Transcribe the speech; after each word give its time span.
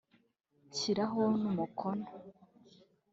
nshyiraho 0.69 1.21
n’umukono” 1.41 2.07